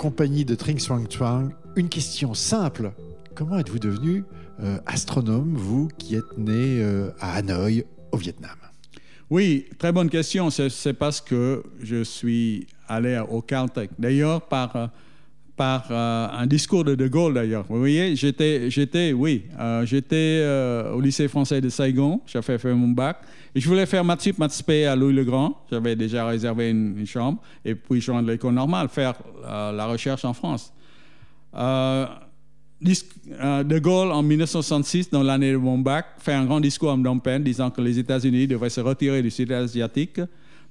[0.00, 1.50] compagnie de Tring Swang Twang.
[1.76, 2.92] Une question simple.
[3.34, 4.24] Comment êtes-vous devenu
[4.62, 8.56] euh, astronome, vous qui êtes né euh, à Hanoï, au Vietnam?
[9.28, 10.48] Oui, très bonne question.
[10.48, 13.90] C'est parce que je suis allé au Caltech.
[13.98, 14.88] D'ailleurs, par,
[15.60, 17.64] euh, par un discours de De Gaulle, d'ailleurs.
[17.68, 19.44] Vous voyez, j'étais, j'étais oui,
[19.84, 20.44] j'étais
[20.92, 22.20] au lycée français de Saigon.
[22.26, 23.18] J'avais fait mon bac.
[23.54, 25.64] Et je voulais faire maths sup, maths à Louis-le-Grand.
[25.70, 27.42] J'avais déjà réservé une, chambre.
[27.64, 29.14] Et puis, je rentre l'école normale, faire
[29.44, 30.72] la recherche en France.
[32.82, 36.94] Euh, de Gaulle, en 1966, dans l'année de mon bac, fait un grand discours à
[36.94, 40.20] Phnom disant que les États-Unis devraient se retirer du Sud asiatique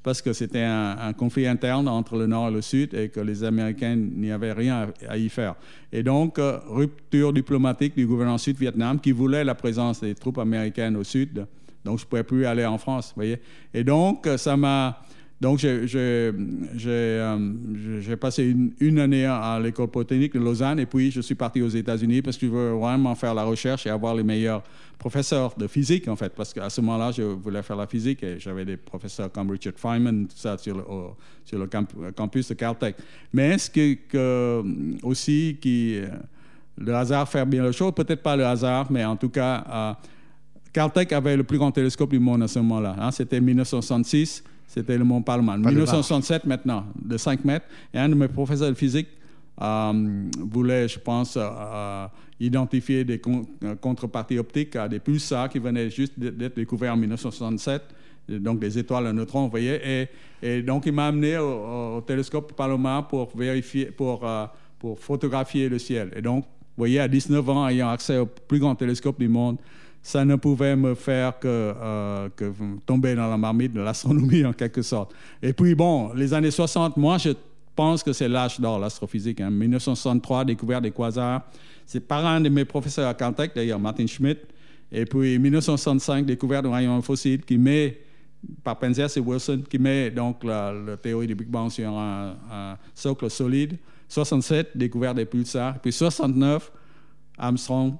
[0.03, 3.43] parce que c'était un, conflit interne entre le Nord et le Sud et que les
[3.43, 5.55] Américains n'y avaient rien à, y faire.
[5.91, 10.95] Et donc, euh, rupture diplomatique du gouvernement sud-vietnam qui voulait la présence des troupes américaines
[10.95, 11.45] au Sud.
[11.83, 13.39] Donc, je ne pouvais plus aller en France, voyez.
[13.73, 15.01] Et donc, ça m'a
[15.41, 16.33] donc, euh,
[17.97, 21.69] j'ai passé une, année à l'école polytechnique de Lausanne et puis je suis parti aux
[21.69, 24.63] États-Unis parce que je veux vraiment faire la recherche et avoir les meilleurs
[24.97, 28.37] professeurs de physique, en fait, parce qu'à ce moment-là, je voulais faire la physique et
[28.37, 30.83] j'avais des professeurs comme Richard Feynman, tout ça, sur le,
[31.57, 32.97] le campus de Caltech.
[33.31, 34.63] Mais ce que,
[35.03, 36.09] aussi, qui, euh,
[36.77, 39.93] le hasard fait bien les choses, peut-être pas le hasard, mais en tout cas, euh,
[40.73, 42.97] Caltech avait le plus grand télescope du monde à ce moment-là.
[42.99, 44.43] Hein, C'était 1966.
[44.69, 45.57] C'était le Mont Parlement.
[45.57, 47.65] 1967 maintenant, de 5 mètres.
[47.91, 49.07] Et un de mes professeurs de physique
[49.59, 52.07] euh, voulait, je pense, euh, euh,
[52.39, 53.19] identifier des
[53.81, 57.81] contreparties optiques à des pulsars qui venaient juste d'être découverts en 1967
[58.29, 60.07] donc des étoiles à neutrons, vous voyez.
[60.43, 64.23] Et, donc, il m'a amené au, télescope Palomar pour vérifier, pour,
[64.77, 66.11] pour photographier le ciel.
[66.15, 69.57] Et donc, vous voyez, à 19 ans, ayant accès au plus grand télescope du monde,
[70.01, 72.29] ça ne pouvait me faire que, euh,
[72.85, 75.13] tomber dans la marmite de l'astronomie en quelque sorte.
[75.41, 77.31] Et puis bon, les années 60, moi je
[77.75, 79.39] pense que c'est l'âge d'or, l'astrophysique.
[79.41, 81.41] En 1963, découverte des quasars.
[81.85, 84.41] C'est par un de mes professeurs à Caltech, d'ailleurs, Martin Schmidt.
[84.91, 87.99] Et puis 1965, découverte d'un rayon fossile qui met,
[88.63, 92.77] par Penzias et Wilson, qui met donc la, théorie du Big Bang sur un, un,
[92.93, 93.77] socle solide.
[94.07, 95.79] 67, découverte des pulsars.
[95.79, 96.71] Puis 69,
[97.37, 97.93] Armstrong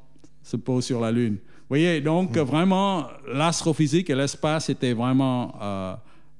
[0.43, 1.38] se pose sur la Lune
[1.69, 2.41] voyez, donc mm.
[2.41, 5.96] vraiment, l'astrophysique et l'espace étaient vraiment euh,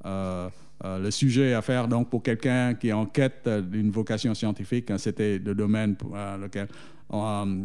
[0.06, 0.50] euh,
[0.84, 1.88] euh, le sujet à faire.
[1.88, 6.16] Donc, pour quelqu'un qui est en quête d'une vocation scientifique, hein, c'était le domaine pour
[6.42, 6.68] lequel
[7.10, 7.64] on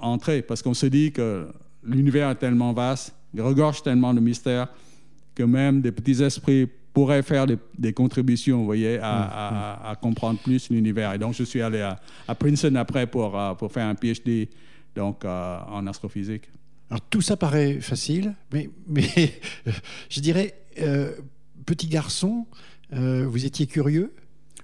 [0.00, 0.42] entrer.
[0.42, 1.46] Parce qu'on se dit que
[1.84, 4.68] l'univers est tellement vaste, il regorge tellement de mystères,
[5.34, 9.96] que même des petits esprits pourraient faire des, contributions, vous voyez, à, mm.
[10.00, 11.12] comprendre plus l'univers.
[11.12, 14.48] Et donc, je suis allé à, Princeton après pour, pour faire un PhD
[14.94, 16.48] donc, en astrophysique.
[16.90, 19.08] Alors tout ça paraît facile, mais, mais
[20.08, 21.12] je dirais, euh,
[21.64, 22.46] petit garçon,
[22.92, 24.12] euh, vous étiez curieux?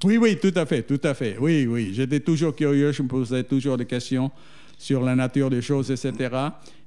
[0.05, 1.37] Oui, oui, tout à fait, tout à fait.
[1.41, 4.31] Oui, oui, j'étais toujours curieux, je me posais toujours des questions
[4.78, 6.34] sur la nature des choses, etc.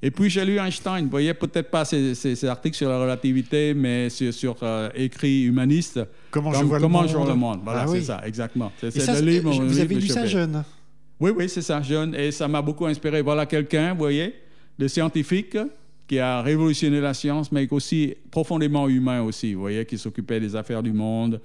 [0.01, 4.09] Et puis j'ai lu Einstein, vous voyez, peut-être pas ces, articles sur la relativité, mais
[4.09, 6.01] sur, sur euh, écrit humaniste.
[6.29, 7.07] Comment je vois le monde.
[7.09, 7.61] le monde.
[7.63, 8.71] Voilà, ah c'est ça, exactement.
[8.81, 10.63] C'est, ça, livre, vous avez lu ça jeune?
[11.19, 12.13] Oui, oui, c'est ça, jeune.
[12.15, 13.21] Et ça m'a beaucoup inspiré.
[13.21, 14.35] Voilà quelqu'un, vous voyez,
[14.77, 15.57] de scientifique
[16.07, 20.55] qui a révolutionné la science, mais aussi profondément humain aussi, vous voyez, qui s'occupait des
[20.55, 21.41] affaires du monde.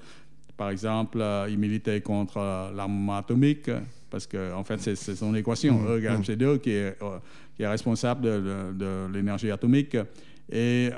[0.57, 3.71] Par exemple, euh, il militait contre euh, l'armement atomique,
[4.11, 7.19] parce qu'en en fait, c'est son équation, mmh, E qui est, euh,
[7.57, 9.97] qui est responsable de, l'énergie atomique.
[10.53, 10.91] Et,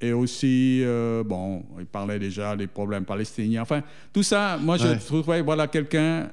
[0.00, 0.82] et aussi,
[1.26, 3.62] bon, il parlait déjà des problèmes palestiniens.
[3.62, 3.82] Enfin,
[4.12, 6.30] tout ça, moi, je trouvais, voilà, quelqu'un,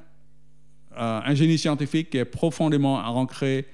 [0.96, 3.66] un génie scientifique qui est profondément ancré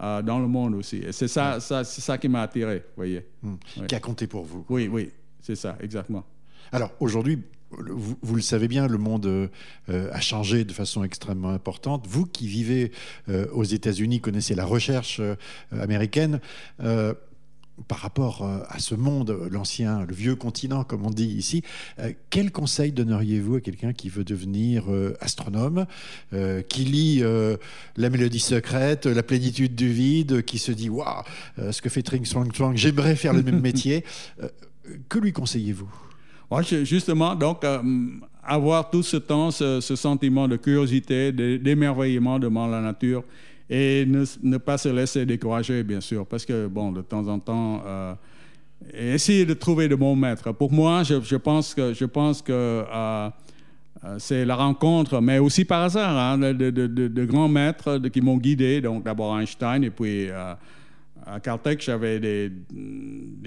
[0.00, 0.96] euh, dans le monde aussi.
[0.98, 3.24] Et c'est ça, ça c'est ça qui m'a attiré, voyez.
[3.42, 3.56] Hmm.
[3.86, 4.64] Qui a compté pour vous.
[4.68, 6.24] Oui, oui, c'est ça, exactement.
[6.72, 9.48] Alors aujourd'hui, vous, le savez bien, le monde euh,
[9.88, 12.06] a changé de façon extrêmement importante.
[12.06, 12.92] Vous qui vivez
[13.28, 15.20] euh, aux États-Unis, connaissez la recherche
[15.72, 16.40] américaine
[17.88, 21.62] par rapport euh, à ce monde, l'ancien, le vieux continent, comme on dit ici,
[21.98, 25.86] euh, quel conseil donneriez-vous à quelqu'un qui veut devenir euh, astronome,
[26.68, 27.22] qui lit
[27.96, 31.22] La mélodie secrète, La plénitude du vide, qui se dit Waouh,
[31.70, 34.04] ce que fait Tring Swang Twang, j'aimerais faire le même métier
[35.08, 35.88] Que lui conseillez-vous?
[36.84, 37.64] Justement, donc,
[38.42, 43.24] avoir tout ce temps, ce, ce sentiment de curiosité, d'émerveillement devant la nature
[43.68, 47.82] et ne, pas se laisser décourager, bien sûr, parce que, bon, de temps en temps,
[47.84, 48.14] euh,
[48.94, 50.52] essayer de trouver de bons maîtres.
[50.52, 52.84] Pour moi, je, pense que, je pense que euh,
[54.04, 58.80] euh, c'est la rencontre, mais aussi par hasard, hein, de, grands maîtres qui m'ont guidé.
[58.80, 62.52] Donc, d'abord Einstein, et puis à Caltech, j'avais des,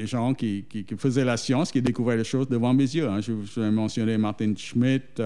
[0.06, 0.66] gens qui,
[0.98, 3.08] faisaient la science, qui découvraient les choses devant mes yeux.
[3.08, 3.22] Hein.
[3.22, 5.22] Je, vous ai mentionné Martin Schmidt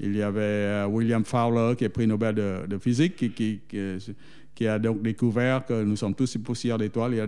[0.00, 5.64] il y avait William Fowler qui est prix Nobel de, physique, qui, a donc découvert
[5.64, 7.14] que nous sommes tous une poussière d'étoiles.
[7.14, 7.26] Il a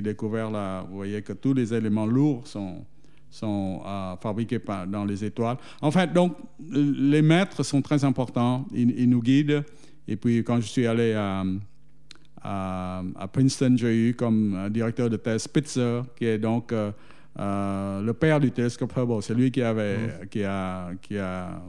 [0.00, 0.50] découvert,
[0.88, 2.84] vous voyez, que tous les éléments lourds sont,
[3.30, 3.82] sont
[4.20, 5.56] fabriqués dans les étoiles.
[5.80, 6.36] En fait, donc,
[6.70, 8.66] les maîtres sont très importants.
[8.72, 9.64] Ils, nous guident.
[10.06, 13.02] Et puis, quand je suis allé à,
[13.32, 16.92] Princeton, j'ai eu comme directeur de thèse Spitzer, qui est donc euh,
[17.38, 19.22] euh, le père du télescope Hubble.
[19.22, 20.26] C'est lui qui, avait, mmh.
[20.30, 21.62] qui, a, qui a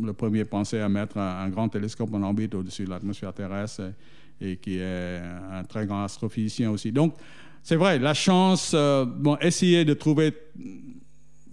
[0.00, 3.92] le premier pensé à mettre un, grand télescope en orbite au-dessus de l'atmosphère terrestre
[4.40, 5.20] et, qui est
[5.52, 6.90] un très grand astrophysicien aussi.
[6.90, 7.14] Donc,
[7.62, 10.32] c'est vrai, la chance, euh, bon, essayer de trouver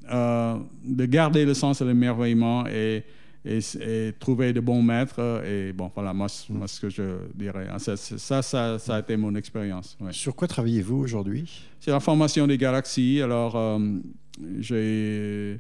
[0.10, 0.56] euh,
[0.86, 3.04] de garder le sens de l'émerveillement et,
[3.48, 5.44] et, trouver de bons maîtres.
[5.46, 7.04] Et bon, voilà, moi, moi ce que je
[7.34, 7.68] dirais.
[7.72, 9.98] Hein, ça, ça, ça, a été mon expérience.
[10.12, 11.66] Sur quoi travaillez-vous aujourd'hui?
[11.80, 13.22] C'est la formation des galaxies.
[13.22, 13.80] Alors, euh,
[14.60, 15.60] j'ai.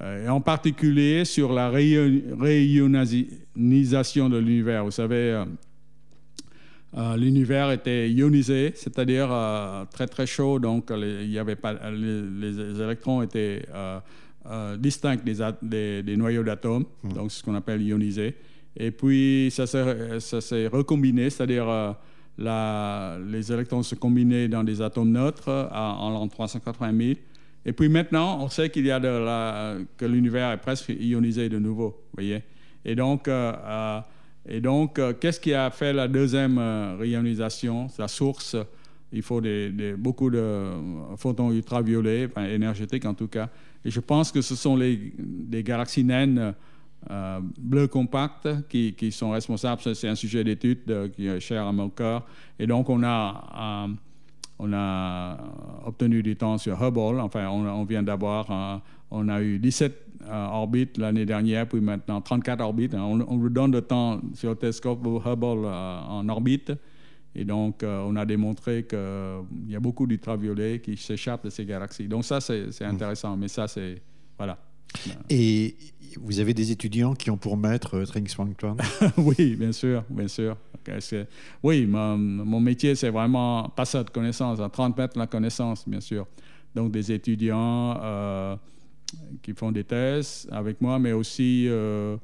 [0.00, 4.84] Euh, en particulier sur la réionisation de l'univers.
[4.84, 5.44] Vous savez,
[6.96, 12.80] euh, l'univers était ionisé, c'est-à-dire euh, très très chaud, donc il y avait pas, les,
[12.80, 13.98] électrons étaient euh,
[14.78, 15.16] distincts
[15.62, 17.12] des, des, noyaux d'atomes, hmm.
[17.12, 18.34] donc ce qu'on appelle ionisé.
[18.76, 21.96] Et puis ça s'est recombiné, c'est-à-dire
[22.38, 27.18] les électrons se combinaient dans des atomes neutres en l'an 380 000.
[27.66, 31.48] Et puis maintenant, on sait qu'il y a de la, que l'univers est presque ionisé
[31.48, 32.42] de nouveau, voyez.
[32.84, 33.28] Et donc
[34.46, 38.56] et donc, euh, qu'est-ce qui a fait la deuxième euh, réionisation La source,
[39.14, 43.48] il faut des, beaucoup de euh, photons ultraviolets, énergétiques en tout cas.
[43.84, 45.14] Et je pense que ce sont les,
[45.62, 46.54] galaxies naines
[47.58, 49.82] bleues compactes qui, sont responsables.
[49.94, 52.26] C'est un sujet d'étude qui est cher à mon cœur.
[52.58, 53.86] Et donc, on a,
[54.58, 55.36] on a
[55.84, 57.20] obtenu du temps sur Hubble.
[57.20, 58.80] Enfin, on, vient d'avoir,
[59.10, 62.94] on a eu 17 euh, orbite l'année dernière, puis maintenant 34 orbites.
[62.94, 66.72] On, on vous donne le temps sur le télescope Hubble euh, en orbite.
[67.34, 71.64] Et donc, euh, on a démontré qu'il y a beaucoup d'ultraviolets qui s'échappent de ces
[71.64, 72.06] galaxies.
[72.06, 72.84] Donc, ça, c'est mmh.
[72.84, 73.36] intéressant.
[73.36, 74.00] Mais ça, c'est.
[74.36, 74.58] Voilà.
[75.28, 75.76] Et
[76.16, 78.04] vous avez des étudiants qui ont pour maître
[78.34, 78.76] Plankton
[79.16, 80.56] Oui, bien sûr, bien sûr.
[81.62, 86.00] Oui, mon, mon métier, c'est vraiment passer de connaissances, à 30 mètres la connaissance, bien
[86.00, 86.26] sûr.
[86.74, 88.58] Donc, des étudiants
[89.42, 92.16] qui font des thèses avec moi, mais aussi euh,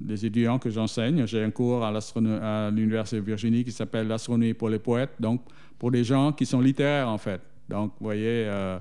[0.00, 1.26] des étudiants que j'enseigne.
[1.26, 5.42] J'ai un cours à l'Université de Virginie qui s'appelle L'astronomie pour les poètes, donc
[5.78, 7.40] pour des gens qui sont littéraires en fait.
[7.68, 8.78] Donc, vous voyez, euh,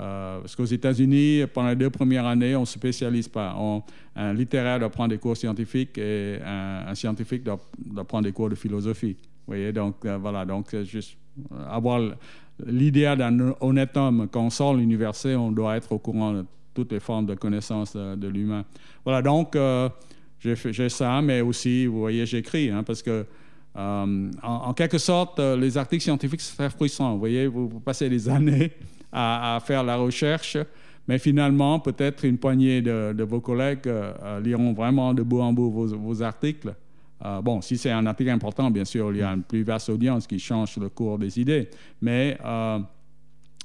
[0.00, 3.56] euh, parce qu'aux États-Unis, pendant les deux premières années, on ne se spécialise pas.
[4.14, 7.58] un littéraire doit prendre des cours scientifiques et un, scientifique doit,
[8.04, 9.16] prendre des cours de philosophie.
[9.20, 11.16] Vous voyez, donc voilà, donc juste
[11.68, 12.00] avoir
[12.66, 14.28] l'idéal d'un honnête homme.
[14.30, 16.44] Quand on sort de l'université, on doit être au courant de
[16.74, 18.64] toutes les formes de connaissance de, l'humain.
[19.04, 19.88] Voilà, donc euh,
[20.40, 23.26] j'ai ça, mais aussi, vous voyez, j'écris, hein, parce que
[23.76, 27.12] euh, en, quelque sorte, euh, les articles scientifiques, c'est très frustrant.
[27.12, 28.72] Vous voyez, vous, passez des années
[29.12, 30.56] à, faire la recherche,
[31.06, 33.90] mais finalement, peut-être une poignée de, vos collègues
[34.42, 36.74] liront vraiment de bout en bout vos, articles.
[37.42, 40.26] bon, si c'est un article important, bien sûr, il y a une plus vaste audience
[40.26, 41.70] qui change le cours des idées,
[42.02, 42.36] mais,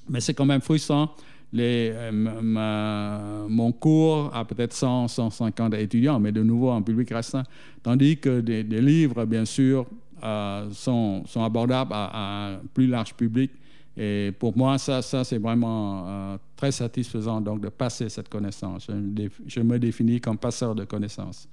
[0.07, 1.09] mais c'est quand même frustrant
[1.53, 7.43] les, euh, mon cours a peut-être 100, 150 étudiants, mais de nouveau en public restreint.
[7.83, 9.85] Tandis que des, livres, bien sûr,
[10.23, 13.51] euh, sont, sont, abordables à, un plus large public.
[13.95, 18.87] Et pour moi, ça, ça c'est vraiment euh, très satisfaisant donc, de passer cette connaissance.
[18.89, 21.47] Je, je me définis comme passeur de connaissances.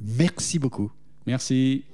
[0.00, 0.90] Merci beaucoup.
[1.24, 1.84] Merci.